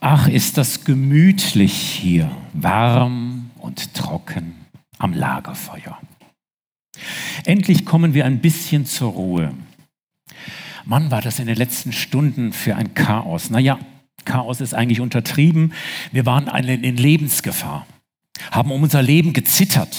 [0.00, 4.54] Ach, ist das gemütlich hier, warm und trocken
[4.98, 5.98] am Lagerfeuer.
[7.44, 9.54] Endlich kommen wir ein bisschen zur Ruhe.
[10.84, 13.50] Mann, war das in den letzten Stunden für ein Chaos.
[13.50, 13.78] Naja,
[14.24, 15.72] Chaos ist eigentlich untertrieben.
[16.12, 17.86] Wir waren in Lebensgefahr,
[18.50, 19.96] haben um unser Leben gezittert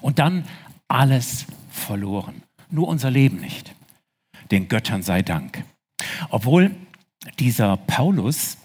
[0.00, 0.44] und dann
[0.88, 2.42] alles verloren.
[2.70, 3.74] Nur unser Leben nicht.
[4.50, 5.64] Den Göttern sei Dank.
[6.30, 6.74] Obwohl
[7.38, 8.56] dieser Paulus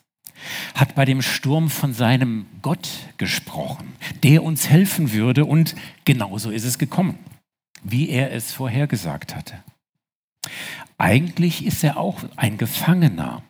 [0.74, 3.94] hat bei dem Sturm von seinem Gott gesprochen,
[4.24, 7.18] der uns helfen würde und genauso ist es gekommen,
[7.84, 9.64] wie er es vorhergesagt hatte.
[10.98, 13.44] Eigentlich ist er auch ein Gefangener,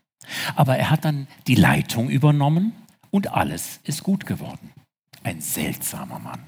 [0.55, 2.73] aber er hat dann die Leitung übernommen
[3.11, 4.71] und alles ist gut geworden.
[5.23, 6.43] Ein seltsamer Mann.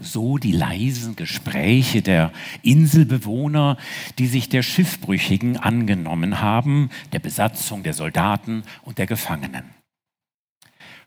[0.00, 3.76] So die leisen Gespräche der Inselbewohner,
[4.18, 9.64] die sich der Schiffbrüchigen angenommen haben, der Besatzung, der Soldaten und der Gefangenen.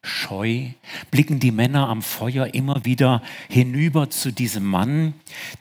[0.06, 0.68] Scheu
[1.12, 5.14] blicken die Männer am Feuer immer wieder hinüber zu diesem Mann,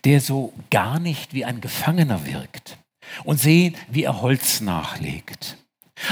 [0.05, 2.77] der so gar nicht wie ein Gefangener wirkt,
[3.25, 5.59] und sehen, wie er Holz nachlegt.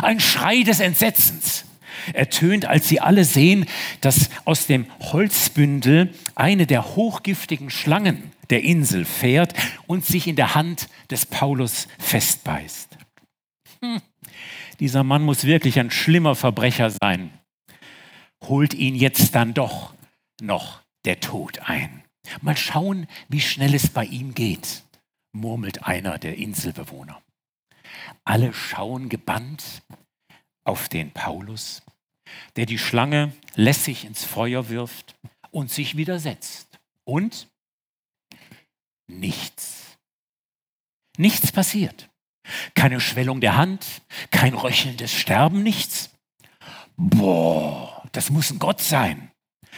[0.00, 1.64] Ein Schrei des Entsetzens
[2.12, 3.66] ertönt, als sie alle sehen,
[4.00, 9.55] dass aus dem Holzbündel eine der hochgiftigen Schlangen der Insel fährt
[9.86, 12.98] und sich in der Hand des Paulus festbeißt.
[13.82, 14.00] Hm.
[14.80, 17.30] Dieser Mann muss wirklich ein schlimmer Verbrecher sein.
[18.42, 19.94] Holt ihn jetzt dann doch
[20.41, 22.02] noch der Tod ein.
[22.41, 24.84] Mal schauen, wie schnell es bei ihm geht,
[25.32, 27.20] murmelt einer der Inselbewohner.
[28.25, 29.82] Alle schauen gebannt
[30.64, 31.83] auf den Paulus,
[32.56, 35.16] der die Schlange lässig ins Feuer wirft
[35.50, 36.78] und sich widersetzt.
[37.05, 37.48] Und
[39.08, 39.98] nichts.
[41.16, 42.08] Nichts passiert.
[42.75, 46.11] Keine Schwellung der Hand, kein röchelndes Sterben, nichts.
[46.97, 49.31] Boah, das muss ein Gott sein.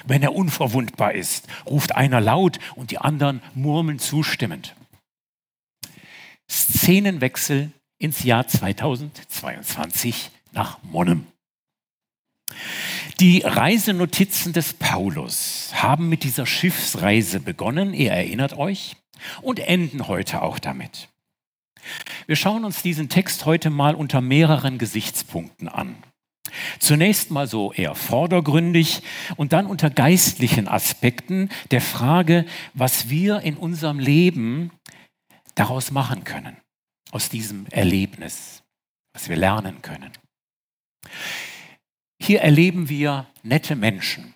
[0.04, 4.74] Wenn er unverwundbar ist, ruft einer laut und die anderen murmeln zustimmend.
[6.50, 11.26] Szenenwechsel ins Jahr 2022 nach Monnem.
[13.20, 18.96] Die Reisenotizen des Paulus haben mit dieser Schiffsreise begonnen, ihr erinnert euch,
[19.40, 21.08] und enden heute auch damit.
[22.26, 25.96] Wir schauen uns diesen Text heute mal unter mehreren Gesichtspunkten an.
[26.78, 29.02] Zunächst mal so eher vordergründig
[29.36, 34.70] und dann unter geistlichen Aspekten der Frage, was wir in unserem Leben
[35.54, 36.56] daraus machen können,
[37.10, 38.62] aus diesem Erlebnis,
[39.12, 40.10] was wir lernen können.
[42.20, 44.32] Hier erleben wir nette Menschen,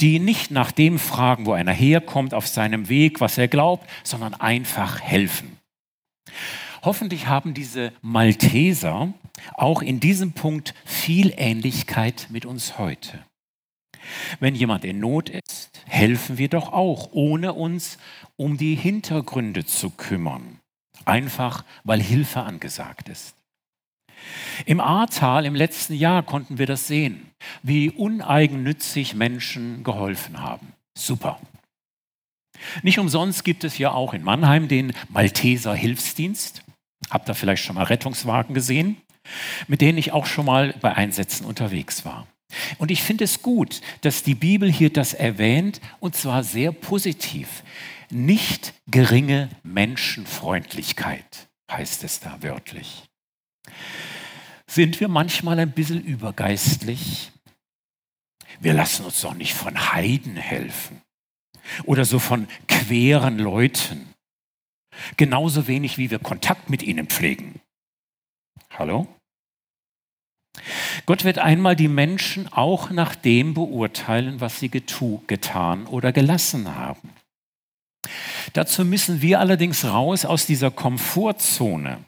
[0.00, 4.34] die nicht nach dem fragen, wo einer herkommt, auf seinem Weg, was er glaubt, sondern
[4.34, 5.58] einfach helfen.
[6.82, 9.12] Hoffentlich haben diese Malteser
[9.54, 13.24] auch in diesem Punkt viel Ähnlichkeit mit uns heute.
[14.38, 17.98] Wenn jemand in Not ist, helfen wir doch auch, ohne uns
[18.36, 20.60] um die Hintergründe zu kümmern.
[21.04, 23.34] Einfach, weil Hilfe angesagt ist.
[24.66, 27.30] Im Ahrtal im letzten Jahr konnten wir das sehen,
[27.62, 30.72] wie uneigennützig Menschen geholfen haben.
[30.96, 31.40] Super.
[32.82, 36.62] Nicht umsonst gibt es ja auch in Mannheim den Malteser Hilfsdienst.
[37.10, 38.96] Habt ihr vielleicht schon mal Rettungswagen gesehen?
[39.68, 42.26] Mit denen ich auch schon mal bei Einsätzen unterwegs war.
[42.78, 47.62] Und ich finde es gut, dass die Bibel hier das erwähnt und zwar sehr positiv.
[48.10, 53.04] Nicht geringe Menschenfreundlichkeit heißt es da wörtlich.
[54.74, 57.30] Sind wir manchmal ein bisschen übergeistlich?
[58.58, 61.00] Wir lassen uns doch nicht von Heiden helfen
[61.84, 64.12] oder so von queren Leuten.
[65.16, 67.60] Genauso wenig wie wir Kontakt mit ihnen pflegen.
[68.76, 69.06] Hallo?
[71.06, 77.10] Gott wird einmal die Menschen auch nach dem beurteilen, was sie getan oder gelassen haben.
[78.54, 82.04] Dazu müssen wir allerdings raus aus dieser Komfortzone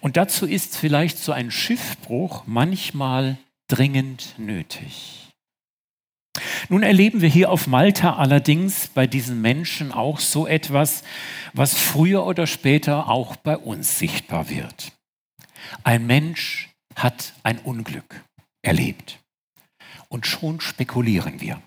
[0.00, 5.28] und dazu ist vielleicht so ein Schiffbruch manchmal dringend nötig.
[6.68, 11.02] Nun erleben wir hier auf Malta allerdings bei diesen Menschen auch so etwas,
[11.52, 14.92] was früher oder später auch bei uns sichtbar wird.
[15.84, 18.24] Ein Mensch hat ein Unglück
[18.62, 19.18] erlebt.
[20.08, 21.60] Und schon spekulieren wir.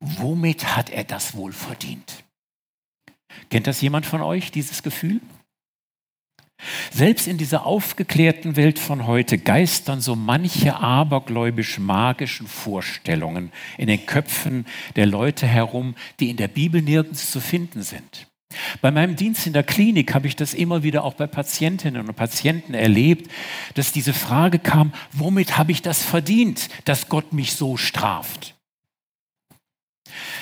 [0.00, 2.24] Womit hat er das wohl verdient?
[3.50, 5.20] Kennt das jemand von euch, dieses Gefühl?
[6.90, 14.66] Selbst in dieser aufgeklärten Welt von heute geistern so manche abergläubisch-magischen Vorstellungen in den Köpfen
[14.96, 18.26] der Leute herum, die in der Bibel nirgends zu finden sind.
[18.80, 22.14] Bei meinem Dienst in der Klinik habe ich das immer wieder auch bei Patientinnen und
[22.14, 23.30] Patienten erlebt,
[23.74, 28.55] dass diese Frage kam, womit habe ich das verdient, dass Gott mich so straft?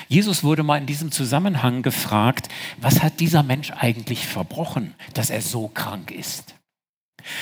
[0.09, 2.49] Jesus wurde mal in diesem Zusammenhang gefragt,
[2.79, 6.55] was hat dieser Mensch eigentlich verbrochen, dass er so krank ist?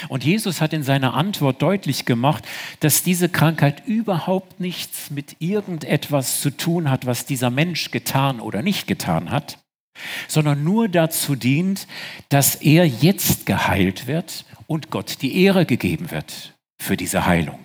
[0.08, 2.44] Und Jesus hat in seiner Antwort deutlich gemacht,
[2.81, 8.62] dass diese Krankheit überhaupt nichts mit irgendetwas zu tun hat, was dieser Mensch getan oder
[8.62, 9.58] nicht getan hat,
[10.29, 11.87] sondern nur dazu dient,
[12.29, 17.64] dass er jetzt geheilt wird und Gott die Ehre gegeben wird für diese Heilung.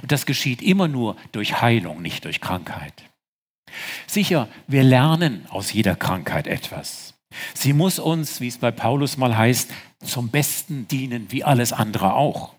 [0.00, 2.94] Und das geschieht immer nur durch Heilung, nicht durch Krankheit.
[4.06, 7.14] Sicher, wir lernen aus jeder Krankheit etwas.
[7.54, 9.70] Sie muss uns, wie es bei Paulus mal heißt,
[10.04, 12.54] zum Besten dienen, wie alles andere auch.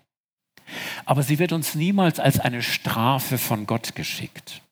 [1.04, 4.62] Aber sie wird uns niemals als eine Strafe von Gott geschickt.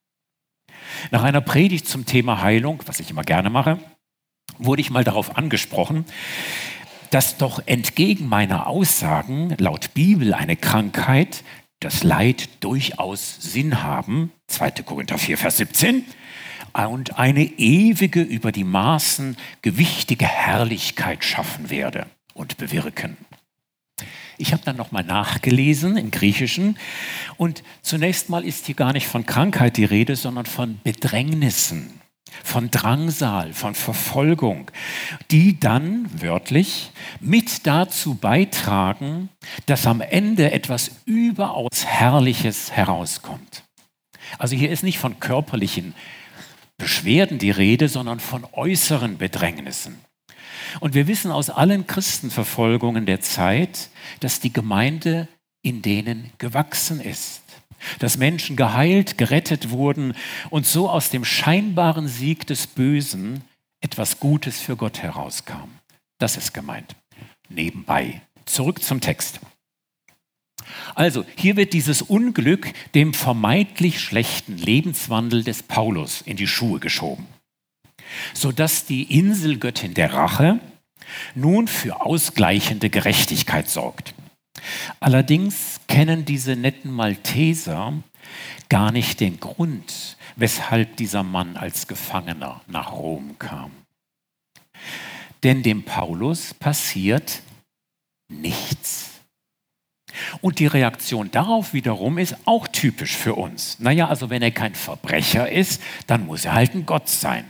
[1.11, 3.79] Nach einer Predigt zum Thema Heilung, was ich immer gerne mache,
[4.59, 6.05] wurde ich mal darauf angesprochen,
[7.11, 11.45] dass doch entgegen meiner Aussagen laut Bibel eine Krankheit,
[11.81, 14.71] das Leid durchaus Sinn haben, 2.
[14.83, 16.05] Korinther 4, Vers 17,
[16.75, 23.17] und eine ewige, über die Maßen gewichtige Herrlichkeit schaffen werde und bewirken.
[24.39, 26.79] Ich habe dann nochmal nachgelesen im Griechischen
[27.37, 32.03] und zunächst mal ist hier gar nicht von Krankheit die Rede, sondern von Bedrängnissen
[32.43, 34.71] von Drangsal, von Verfolgung,
[35.31, 36.91] die dann wörtlich
[37.21, 39.29] mit dazu beitragen,
[39.67, 43.65] dass am Ende etwas überaus Herrliches herauskommt.
[44.39, 45.95] Also hier ist nicht von körperlichen
[46.83, 50.01] Beschwerden die Rede, sondern von äußeren Bedrängnissen.
[50.81, 53.89] Und wir wissen aus allen Christenverfolgungen der Zeit,
[54.19, 55.29] dass die Gemeinde
[55.63, 57.43] in denen gewachsen ist
[57.99, 60.15] dass Menschen geheilt, gerettet wurden
[60.51, 63.43] und so aus dem scheinbaren Sieg des Bösen
[63.81, 65.69] etwas Gutes für Gott herauskam.
[66.19, 66.95] Das ist gemeint.
[67.49, 68.23] Nebenbei.
[68.45, 69.41] Zurück zum Text.
[70.95, 77.27] Also, hier wird dieses Unglück dem vermeintlich schlechten Lebenswandel des Paulus in die Schuhe geschoben,
[78.35, 80.61] sodass die Inselgöttin der Rache
[81.35, 84.15] nun für ausgleichende Gerechtigkeit sorgt.
[85.01, 87.95] Allerdings kennen diese netten Malteser
[88.69, 93.71] gar nicht den Grund, weshalb dieser Mann als Gefangener nach Rom kam.
[95.43, 97.43] Denn dem Paulus passiert
[98.29, 99.12] nichts.
[100.41, 103.79] Und die Reaktion darauf wiederum ist auch typisch für uns.
[103.79, 107.45] Naja, also wenn er kein Verbrecher ist, dann muss er halt ein Gott sein.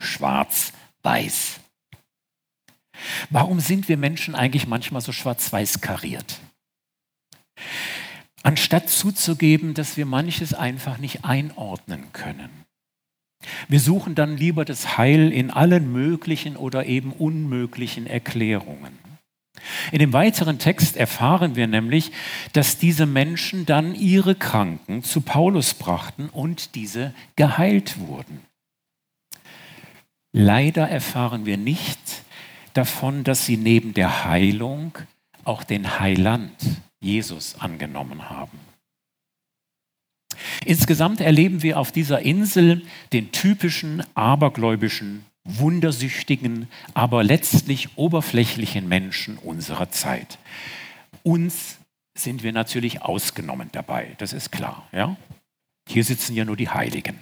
[0.00, 1.60] Schwarz-Weiß.
[3.30, 6.40] Warum sind wir Menschen eigentlich manchmal so schwarz-weiß kariert?
[8.42, 12.50] Anstatt zuzugeben, dass wir manches einfach nicht einordnen können.
[13.68, 18.98] Wir suchen dann lieber das Heil in allen möglichen oder eben unmöglichen Erklärungen.
[19.92, 22.12] In dem weiteren Text erfahren wir nämlich,
[22.52, 28.40] dass diese Menschen dann ihre Kranken zu Paulus brachten und diese geheilt wurden.
[30.32, 31.98] Leider erfahren wir nicht
[32.74, 34.92] davon, dass sie neben der Heilung
[35.44, 36.52] auch den Heiland
[37.00, 38.58] Jesus angenommen haben.
[40.64, 42.82] Insgesamt erleben wir auf dieser Insel
[43.12, 50.38] den typischen abergläubischen, wundersüchtigen, aber letztlich oberflächlichen Menschen unserer Zeit.
[51.22, 51.78] Uns
[52.16, 54.88] sind wir natürlich ausgenommen dabei, das ist klar.
[54.92, 55.16] Ja?
[55.88, 57.18] Hier sitzen ja nur die Heiligen.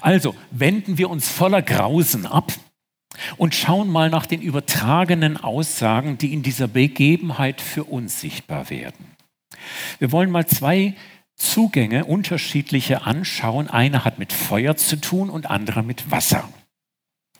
[0.00, 2.52] Also wenden wir uns voller Grausen ab
[3.36, 9.16] und schauen mal nach den übertragenen Aussagen, die in dieser Begebenheit für uns sichtbar werden.
[9.98, 10.94] Wir wollen mal zwei
[11.40, 13.68] Zugänge unterschiedliche anschauen.
[13.68, 16.48] Einer hat mit Feuer zu tun und anderer mit Wasser.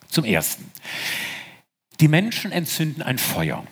[0.08, 0.70] Zum Ersten.
[2.00, 3.62] Die Menschen entzünden ein Feuer,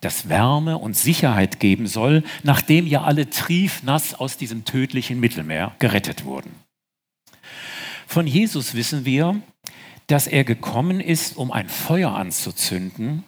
[0.00, 6.24] das Wärme und Sicherheit geben soll, nachdem ja alle triefnass aus diesem tödlichen Mittelmeer gerettet
[6.24, 6.54] wurden.
[8.06, 9.42] Von Jesus wissen wir,
[10.06, 13.24] dass er gekommen ist, um ein Feuer anzuzünden,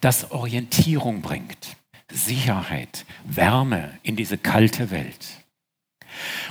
[0.00, 1.76] das Orientierung bringt,
[2.10, 5.41] Sicherheit, Wärme in diese kalte Welt.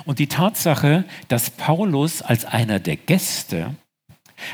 [0.05, 3.75] Und die Tatsache, dass Paulus als einer der Gäste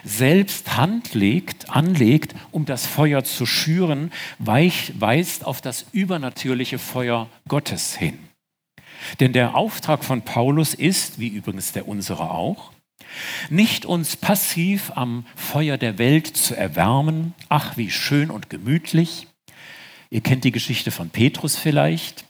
[0.03, 7.95] selbst Hand legt, anlegt, um das Feuer zu schüren, weist auf das übernatürliche Feuer Gottes
[7.95, 8.19] hin.
[9.19, 12.71] Denn der Auftrag von Paulus ist, wie übrigens der unsere auch,
[13.49, 19.27] nicht uns passiv am Feuer der Welt zu erwärmen, ach wie schön und gemütlich.
[20.09, 22.25] Ihr kennt die Geschichte von Petrus vielleicht,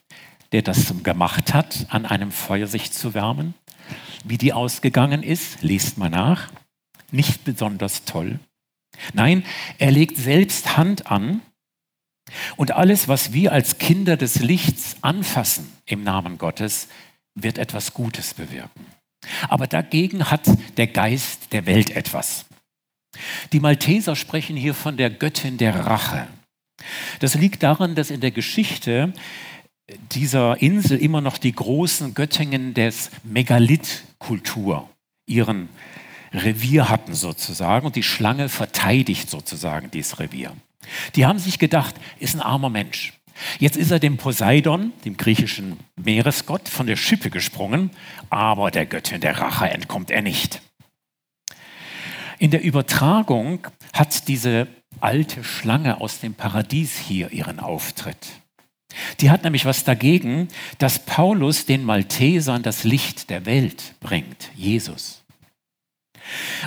[0.52, 3.54] der das gemacht hat, an einem Feuer sich zu wärmen.
[4.24, 6.50] Wie die ausgegangen ist, liest mal nach.
[7.12, 8.40] Nicht besonders toll.
[9.14, 9.44] Nein,
[9.78, 11.42] er legt selbst Hand an
[12.56, 16.88] und alles, was wir als Kinder des Lichts anfassen im Namen Gottes,
[17.36, 18.86] wird etwas Gutes bewirken.
[19.48, 22.46] Aber dagegen hat der Geist der Welt etwas.
[23.52, 26.28] Die Malteser sprechen hier von der Göttin der Rache.
[27.20, 29.14] Das liegt daran, dass in der Geschichte
[30.12, 34.90] dieser Insel immer noch die großen Göttingen des Megalithkultur
[35.26, 35.70] ihren
[36.34, 40.54] Revier hatten sozusagen und die Schlange verteidigt sozusagen dieses Revier.
[41.16, 43.14] Die haben sich gedacht, ist ein armer Mensch.
[43.60, 47.92] Jetzt ist er dem Poseidon, dem griechischen Meeresgott, von der Schippe gesprungen,
[48.30, 50.62] aber der Göttin der Rache entkommt er nicht.
[52.40, 54.68] In der Übertragung hat diese
[55.00, 58.28] alte Schlange aus dem Paradies hier ihren Auftritt.
[59.20, 65.24] Die hat nämlich was dagegen, dass Paulus den Maltesern das Licht der Welt bringt, Jesus.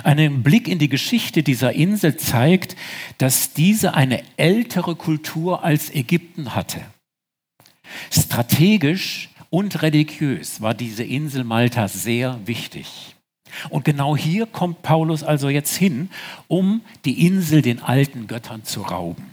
[0.03, 2.75] Ein Blick in die Geschichte dieser Insel zeigt,
[3.17, 6.81] dass diese eine ältere Kultur als Ägypten hatte.
[8.09, 13.15] Strategisch und religiös war diese Insel Malta sehr wichtig.
[13.69, 16.09] Und genau hier kommt Paulus also jetzt hin,
[16.47, 19.25] um die Insel den alten Göttern zu rauben.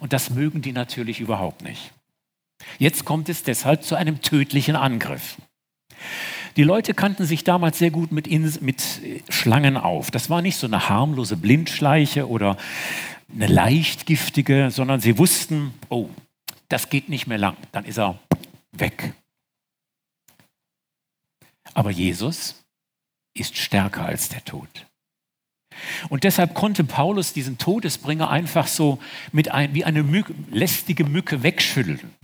[0.00, 1.92] Und das mögen die natürlich überhaupt nicht.
[2.78, 5.36] Jetzt kommt es deshalb zu einem tödlichen Angriff.
[6.56, 8.30] Die Leute kannten sich damals sehr gut mit,
[8.62, 8.82] mit
[9.28, 10.10] Schlangen auf.
[10.10, 12.56] Das war nicht so eine harmlose Blindschleiche oder
[13.34, 16.08] eine leicht giftige, sondern sie wussten, oh,
[16.68, 18.18] das geht nicht mehr lang, dann ist er
[18.72, 19.14] weg.
[21.72, 22.64] Aber Jesus
[23.34, 24.68] ist stärker als der Tod.
[26.08, 29.00] Und deshalb konnte Paulus diesen Todesbringer einfach so
[29.32, 32.14] mit ein, wie eine Mücke, lästige Mücke wegschütteln.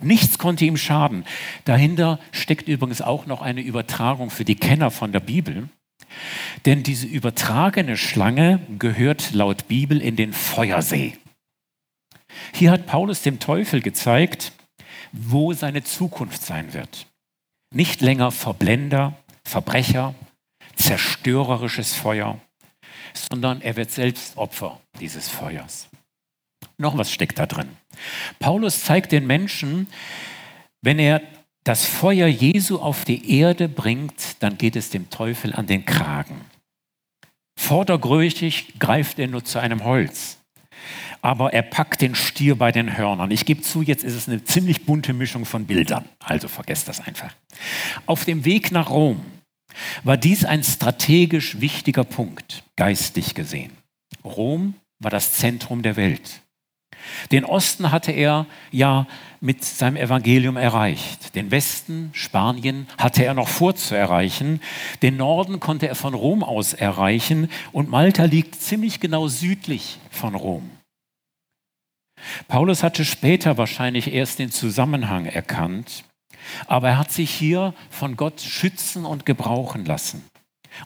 [0.00, 1.24] Nichts konnte ihm schaden.
[1.64, 5.68] Dahinter steckt übrigens auch noch eine Übertragung für die Kenner von der Bibel.
[6.64, 11.16] Denn diese übertragene Schlange gehört laut Bibel in den Feuersee.
[12.52, 14.52] Hier hat Paulus dem Teufel gezeigt,
[15.12, 17.06] wo seine Zukunft sein wird.
[17.74, 20.14] Nicht länger Verblender, Verbrecher,
[20.76, 22.38] zerstörerisches Feuer,
[23.14, 25.88] sondern er wird selbst Opfer dieses Feuers.
[26.78, 27.68] Noch was steckt da drin.
[28.38, 29.88] Paulus zeigt den Menschen,
[30.82, 31.22] wenn er
[31.64, 36.42] das Feuer Jesu auf die Erde bringt, dann geht es dem Teufel an den Kragen.
[37.58, 40.38] Vordergrößig greift er nur zu einem Holz.
[41.22, 43.32] Aber er packt den Stier bei den Hörnern.
[43.32, 46.04] Ich gebe zu, jetzt ist es eine ziemlich bunte Mischung von Bildern.
[46.20, 47.34] Also vergesst das einfach.
[48.04, 49.20] Auf dem Weg nach Rom
[50.04, 53.72] war dies ein strategisch wichtiger Punkt, geistig gesehen.
[54.24, 56.42] Rom war das Zentrum der Welt.
[57.30, 59.06] Den Osten hatte er ja
[59.40, 61.34] mit seinem Evangelium erreicht.
[61.34, 64.60] Den Westen, Spanien, hatte er noch vorzuerreichen.
[65.02, 67.50] Den Norden konnte er von Rom aus erreichen.
[67.72, 70.70] Und Malta liegt ziemlich genau südlich von Rom.
[72.48, 76.04] Paulus hatte später wahrscheinlich erst den Zusammenhang erkannt,
[76.66, 80.24] aber er hat sich hier von Gott schützen und gebrauchen lassen.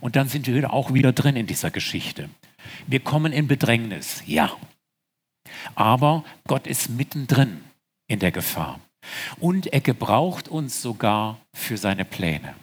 [0.00, 2.30] Und dann sind wir auch wieder drin in dieser Geschichte.
[2.86, 4.50] Wir kommen in Bedrängnis, ja.
[5.74, 7.64] Aber Gott ist mittendrin
[8.06, 8.80] in der Gefahr.
[9.38, 12.54] Und er gebraucht uns sogar für seine Pläne.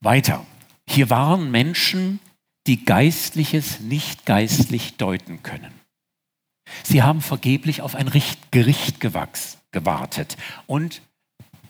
[0.00, 0.46] Weiter.
[0.88, 2.20] Hier waren Menschen,
[2.66, 5.72] die Geistliches nicht geistlich deuten können.
[6.82, 8.10] Sie haben vergeblich auf ein
[8.50, 10.36] Gericht gewachs, gewartet
[10.66, 11.02] und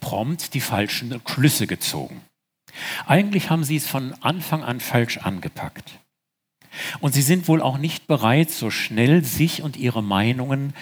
[0.01, 2.23] prompt die falschen Schlüsse gezogen.
[3.07, 5.99] Eigentlich haben sie es von Anfang an falsch angepackt.
[7.01, 10.75] Und sie sind wohl auch nicht bereit, so schnell sich und ihre Meinungen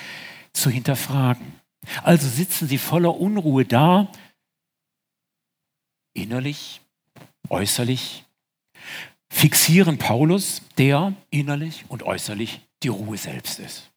[0.53, 1.61] zu hinterfragen.
[2.03, 4.11] Also sitzen sie voller Unruhe da,
[6.15, 6.81] innerlich,
[7.49, 8.25] äußerlich,
[9.33, 13.91] fixieren Paulus, der innerlich und äußerlich die Ruhe selbst ist.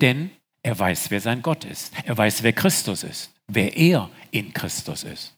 [0.00, 0.30] Denn
[0.62, 1.92] er weiß, wer sein Gott ist.
[2.04, 5.36] Er weiß, wer Christus ist, wer er in Christus ist.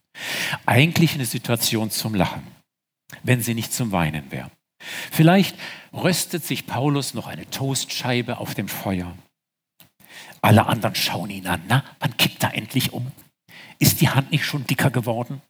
[0.65, 2.45] Eigentlich eine Situation zum Lachen,
[3.23, 4.51] wenn sie nicht zum Weinen wäre.
[5.11, 5.55] Vielleicht
[5.93, 9.15] röstet sich Paulus noch eine Toastscheibe auf dem Feuer.
[10.41, 11.61] Alle anderen schauen ihn an.
[11.67, 13.11] Na, wann kippt er endlich um?
[13.79, 15.41] Ist die Hand nicht schon dicker geworden?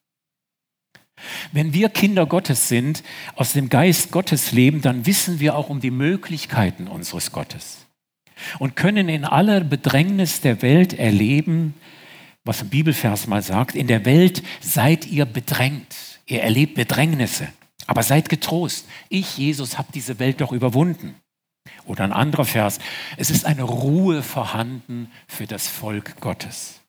[1.51, 3.03] Wenn wir Kinder Gottes sind,
[3.35, 7.85] aus dem Geist Gottes leben, dann wissen wir auch um die Möglichkeiten unseres Gottes
[8.59, 11.75] und können in aller Bedrängnis der Welt erleben,
[12.43, 15.95] was ein Bibelvers mal sagt, in der Welt seid ihr bedrängt,
[16.25, 17.47] ihr erlebt Bedrängnisse.
[17.91, 21.13] Aber seid getrost, ich, Jesus, habe diese Welt doch überwunden.
[21.85, 22.79] Oder ein anderer Vers,
[23.17, 26.79] es ist eine Ruhe vorhanden für das Volk Gottes.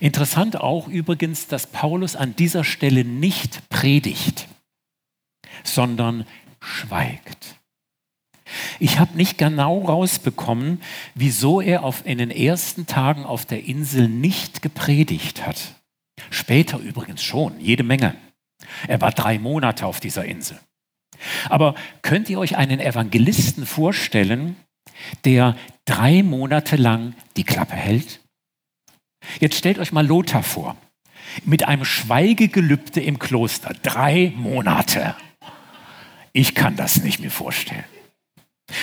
[0.00, 4.48] Interessant auch übrigens, dass Paulus an dieser Stelle nicht predigt,
[5.62, 6.26] sondern
[6.58, 7.54] schweigt.
[8.80, 10.82] Ich habe nicht genau rausbekommen,
[11.14, 15.76] wieso er auf, in den ersten Tagen auf der Insel nicht gepredigt hat.
[16.30, 18.16] Später übrigens schon, jede Menge.
[18.88, 20.58] Er war drei Monate auf dieser Insel.
[21.48, 24.56] Aber könnt ihr euch einen Evangelisten vorstellen,
[25.24, 28.20] der drei Monate lang die Klappe hält?
[29.40, 30.76] Jetzt stellt euch mal Lothar vor,
[31.44, 35.14] mit einem Schweigegelübde im Kloster, drei Monate.
[36.32, 37.84] Ich kann das nicht mir vorstellen.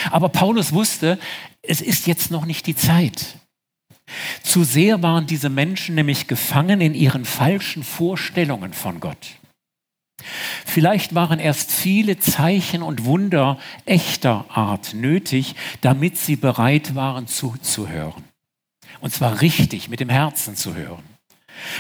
[0.10, 1.20] Aber Paulus wusste,
[1.62, 3.38] es ist jetzt noch nicht die Zeit.
[4.44, 9.38] Zu sehr waren diese Menschen nämlich gefangen in ihren falschen Vorstellungen von Gott.
[10.66, 18.24] Vielleicht waren erst viele Zeichen und Wunder echter Art nötig, damit sie bereit waren zuzuhören.
[19.00, 21.04] Und zwar richtig, mit dem Herzen zu hören.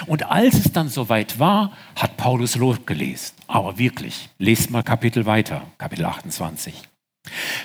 [0.05, 3.35] Und als es dann soweit war, hat Paulus losgelesen.
[3.47, 6.73] Aber wirklich, lest mal Kapitel weiter, Kapitel 28.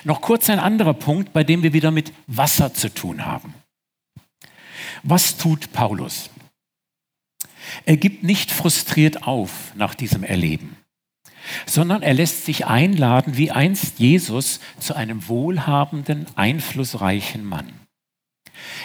[0.05, 3.55] Noch kurz ein anderer Punkt, bei dem wir wieder mit Wasser zu tun haben.
[5.03, 6.31] Was tut Paulus?
[7.85, 10.77] Er gibt nicht frustriert auf nach diesem Erleben,
[11.67, 17.73] sondern er lässt sich einladen, wie einst Jesus, zu einem wohlhabenden, einflussreichen Mann.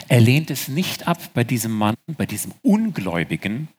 [0.07, 3.69] Er lehnt es nicht ab, bei diesem Mann, bei diesem Ungläubigen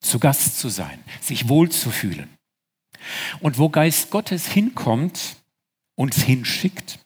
[0.00, 2.28] zu Gast zu sein, sich wohlzufühlen.
[3.40, 5.36] Und wo Geist Gottes hinkommt,
[5.94, 6.98] uns hinschickt,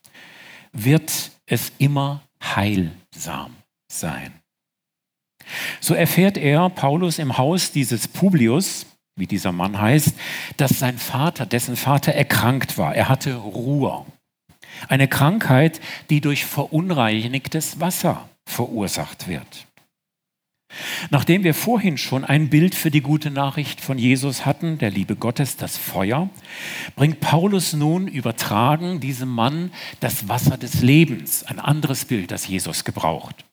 [0.71, 3.55] wird es immer heilsam
[3.91, 4.33] sein.
[5.79, 8.85] So erfährt er, Paulus, im Haus dieses Publius,
[9.15, 10.13] wie dieser Mann heißt,
[10.57, 12.95] dass sein Vater, dessen Vater erkrankt war.
[12.95, 14.05] Er hatte Ruhe.
[14.87, 19.67] Eine Krankheit, die durch verunreinigtes Wasser verursacht wird.
[21.09, 25.15] Nachdem wir vorhin schon ein Bild für die gute Nachricht von Jesus hatten, der Liebe
[25.15, 26.29] Gottes, das Feuer,
[26.95, 32.83] bringt Paulus nun übertragen diesem Mann das Wasser des Lebens, ein anderes Bild, das Jesus
[32.83, 33.46] gebraucht.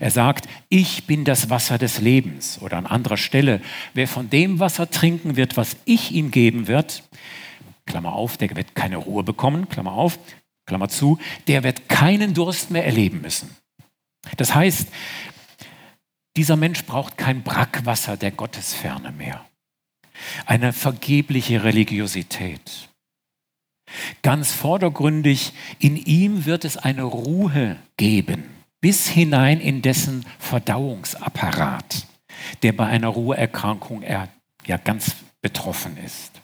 [0.00, 2.58] Er sagt, ich bin das Wasser des Lebens.
[2.60, 3.60] Oder an anderer Stelle,
[3.94, 7.02] wer von dem Wasser trinken wird, was ich ihm geben wird,
[7.86, 10.18] Klammer auf, der wird keine Ruhe bekommen, Klammer auf,
[10.66, 13.56] Klammer zu, der wird keinen Durst mehr erleben müssen.
[14.36, 14.88] Das heißt,
[16.36, 19.44] dieser Mensch braucht kein Brackwasser der Gottesferne mehr.
[20.46, 22.88] Eine vergebliche Religiosität.
[24.22, 32.06] Ganz vordergründig, in ihm wird es eine Ruhe geben bis hinein in dessen Verdauungsapparat,
[32.62, 36.40] der bei einer Ruheerkrankung ja ganz betroffen ist.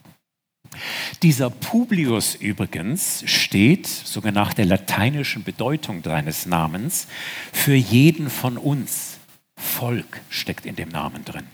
[1.22, 7.06] Dieser Publius übrigens steht, sogar nach der lateinischen Bedeutung seines Namens,
[7.52, 9.18] für jeden von uns.
[9.56, 11.46] Volk steckt in dem Namen drin.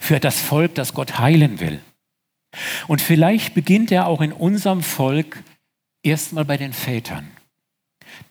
[0.00, 1.80] Für das Volk, das Gott heilen will.
[2.88, 5.42] Und vielleicht beginnt er auch in unserem Volk
[6.02, 7.30] erstmal bei den Vätern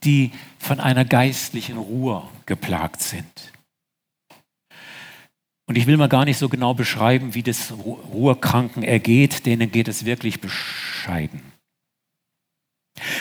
[0.03, 3.51] die von einer geistlichen Ruhe geplagt sind.
[5.67, 9.87] Und ich will mal gar nicht so genau beschreiben, wie das Ruhekranken ergeht, denen geht
[9.87, 11.41] es wirklich bescheiden.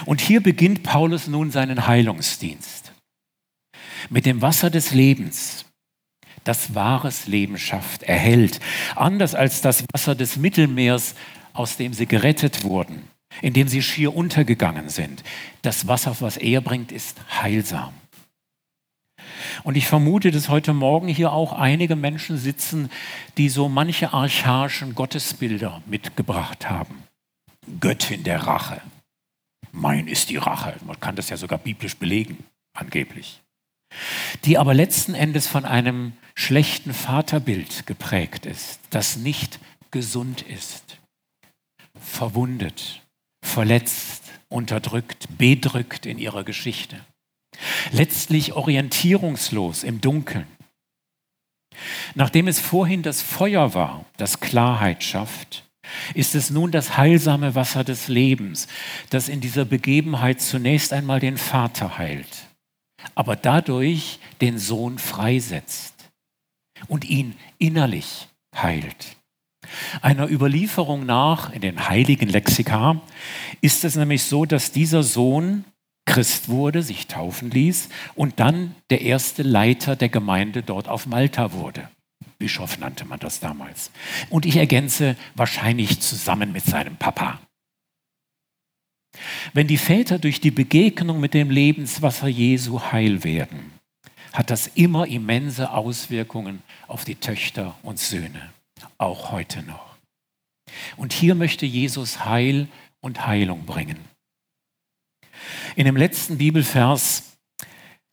[0.07, 2.93] Und hier beginnt Paulus nun seinen Heilungsdienst.
[4.09, 5.67] Mit dem Wasser des Lebens,
[6.45, 8.61] das wahres Leben schafft, erhält,
[8.97, 11.15] anders als das Wasser des Mittelmeers,
[11.53, 13.09] aus dem sie gerettet wurden
[13.43, 15.23] in dem sie schier untergegangen sind.
[15.63, 17.93] Das Wasser, was er bringt, ist heilsam.
[19.65, 22.91] Und ich vermute, dass heute Morgen hier auch einige Menschen sitzen,
[23.37, 27.03] die so manche archaischen Gottesbilder mitgebracht haben.
[27.81, 28.81] Göttin der Rache.
[29.73, 30.75] Mein ist die Rache.
[30.87, 33.41] Man kann das ja sogar biblisch belegen, angeblich.
[34.45, 39.59] Die aber letzten Endes von einem schlechten Vaterbild geprägt ist, das nicht
[39.91, 40.99] gesund ist,
[41.99, 43.03] verwundet,
[43.43, 47.01] verletzt, unterdrückt, bedrückt in ihrer Geschichte.
[47.93, 50.47] Letztlich orientierungslos im Dunkeln.
[52.15, 55.65] Nachdem es vorhin das Feuer war, das Klarheit schafft,
[56.15, 58.69] ist es nun das heilsame Wasser des Lebens,
[59.11, 62.49] das in dieser Begebenheit zunächst einmal den Vater heilt,
[63.15, 65.95] aber dadurch den Sohn freisetzt
[66.89, 69.18] und ihn innerlich heilt.
[70.03, 73.01] Einer Überlieferung nach in den heiligen Lexika
[73.61, 75.65] ist es nämlich so, dass dieser Sohn
[76.09, 81.53] Christ wurde, sich taufen ließ und dann der erste Leiter der Gemeinde dort auf Malta
[81.53, 81.89] wurde.
[82.39, 83.91] Bischof nannte man das damals.
[84.31, 87.41] Und ich ergänze, wahrscheinlich zusammen mit seinem Papa.
[89.53, 93.73] Wenn die Väter durch die Begegnung mit dem Lebenswasser Jesu heil werden,
[94.33, 98.51] hat das immer immense Auswirkungen auf die Töchter und Söhne
[98.99, 99.97] auch heute noch.
[100.97, 102.69] Und hier möchte Jesus Heil
[103.01, 103.99] und Heilung bringen.
[105.77, 107.37] In dem letzten Bibelvers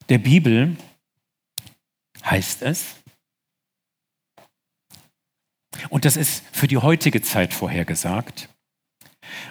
[0.08, 0.76] der Bibel
[2.24, 2.96] heißt es,
[5.90, 8.48] und das ist für die heutige Zeit vorhergesagt,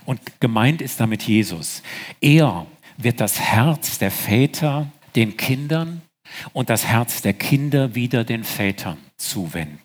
[0.05, 1.83] und gemeint ist damit Jesus.
[2.21, 2.65] Er
[2.97, 6.01] wird das Herz der Väter den Kindern
[6.53, 9.84] und das Herz der Kinder wieder den Vätern zuwenden.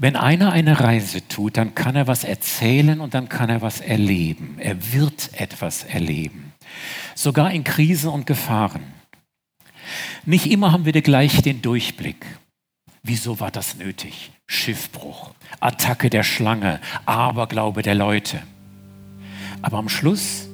[0.00, 3.82] Wenn einer eine Reise tut, dann kann er was erzählen und dann kann er was
[3.82, 4.56] erleben.
[4.58, 6.54] Er wird etwas erleben.
[7.14, 8.80] Sogar in Krisen und Gefahren.
[10.24, 12.24] Nicht immer haben wir gleich den Durchblick.
[13.02, 14.32] Wieso war das nötig?
[14.46, 18.40] Schiffbruch, Attacke der Schlange, Aberglaube der Leute.
[19.60, 20.48] Aber am Schluss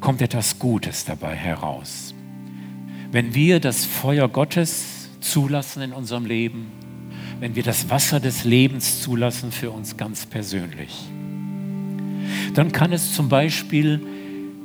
[0.00, 2.14] kommt etwas Gutes dabei heraus.
[3.10, 6.72] Wenn wir das Feuer Gottes zulassen in unserem Leben,
[7.40, 10.90] wenn wir das Wasser des Lebens zulassen für uns ganz persönlich.
[12.54, 14.00] Dann kann es zum Beispiel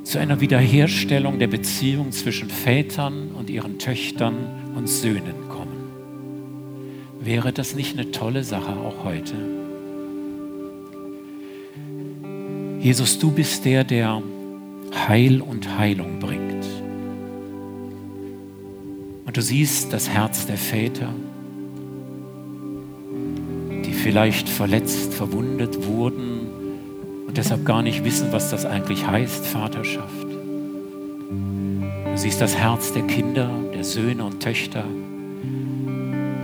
[0.04, 4.36] zu einer Wiederherstellung der Beziehung zwischen Vätern und ihren Töchtern
[4.74, 5.90] und Söhnen kommen.
[7.20, 9.34] Wäre das nicht eine tolle Sache auch heute?
[12.80, 14.22] Jesus, du bist der, der
[15.06, 16.66] Heil und Heilung bringt.
[19.24, 21.14] Und du siehst das Herz der Väter,
[24.02, 26.40] vielleicht verletzt, verwundet wurden
[27.28, 30.26] und deshalb gar nicht wissen, was das eigentlich heißt, Vaterschaft.
[30.26, 34.84] Du siehst das Herz der Kinder, der Söhne und Töchter,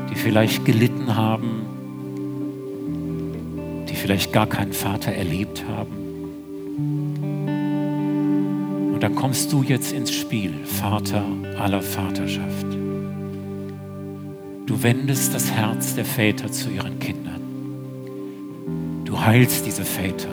[0.09, 1.67] die vielleicht gelitten haben,
[3.89, 5.99] die vielleicht gar keinen Vater erlebt haben.
[8.95, 11.25] Und dann kommst du jetzt ins Spiel, Vater
[11.59, 12.67] aller Vaterschaft.
[14.67, 17.38] Du wendest das Herz der Väter zu ihren Kindern.
[19.29, 20.31] Heilst diese Väter,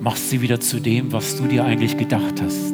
[0.00, 2.72] machst sie wieder zu dem, was du dir eigentlich gedacht hast.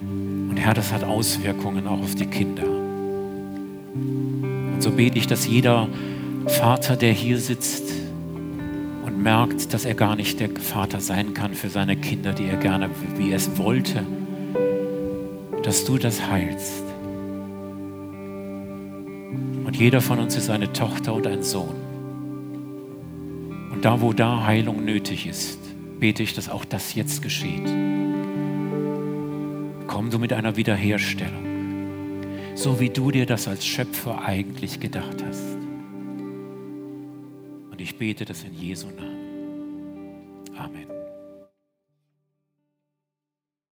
[0.00, 2.66] Und Herr, das hat Auswirkungen auch auf die Kinder.
[3.94, 5.86] Und so bete ich, dass jeder
[6.48, 7.84] Vater, der hier sitzt
[9.06, 12.56] und merkt, dass er gar nicht der Vater sein kann für seine Kinder, die er
[12.56, 14.04] gerne, wie er es wollte,
[15.62, 16.82] dass du das heilst.
[19.64, 21.87] Und jeder von uns ist eine Tochter und ein Sohn.
[23.80, 25.60] Da, wo da Heilung nötig ist,
[26.00, 27.66] bete ich, dass auch das jetzt geschieht.
[29.86, 32.24] Komm du mit einer Wiederherstellung,
[32.56, 35.56] so wie du dir das als Schöpfer eigentlich gedacht hast.
[37.70, 40.48] Und ich bete das in Jesu Namen.
[40.56, 40.97] Amen.